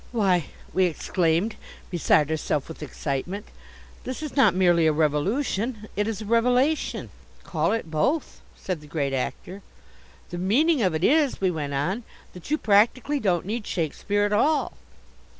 "Why!" 0.11 0.45
we 0.73 0.85
exclaimed, 0.85 1.57
beside 1.91 2.31
ourself 2.31 2.67
with 2.67 2.81
excitement, 2.81 3.45
"this 4.03 4.23
is 4.23 4.35
not 4.35 4.55
merely 4.55 4.87
a 4.87 4.91
revolution, 4.91 5.87
it 5.95 6.07
is 6.07 6.23
a 6.23 6.25
revelation." 6.25 7.11
"Call 7.43 7.71
it 7.73 7.91
both," 7.91 8.41
said 8.55 8.81
the 8.81 8.87
Great 8.87 9.13
Actor. 9.13 9.61
"The 10.31 10.39
meaning 10.39 10.81
of 10.81 10.95
it 10.95 11.03
is," 11.03 11.39
we 11.39 11.51
went 11.51 11.75
on, 11.75 12.01
"that 12.33 12.49
you 12.49 12.57
practically 12.57 13.19
don't 13.19 13.45
need 13.45 13.67
Shakespeare 13.67 14.23
at 14.25 14.33
all." 14.33 14.73